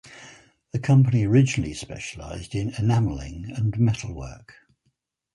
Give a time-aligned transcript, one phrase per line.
[0.71, 4.55] The company originally specialised in enamelling and metalwork.